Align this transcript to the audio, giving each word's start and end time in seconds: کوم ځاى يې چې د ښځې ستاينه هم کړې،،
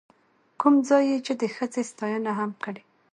کوم 0.59 0.75
ځاى 0.87 1.03
يې 1.09 1.17
چې 1.25 1.33
د 1.41 1.43
ښځې 1.55 1.81
ستاينه 1.91 2.31
هم 2.39 2.51
کړې،، 2.63 2.83